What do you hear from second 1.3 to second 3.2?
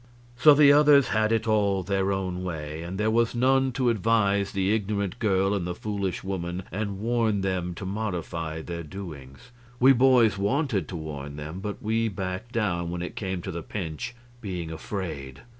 it all their own way, and there